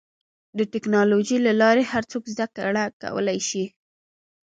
د 0.57 0.59
ټکنالوجۍ 0.73 1.37
له 1.47 1.53
لارې 1.61 1.83
هر 1.91 2.03
څوک 2.11 2.23
زدهکړه 2.33 2.83
کولی 3.01 3.39
شي. 3.49 3.65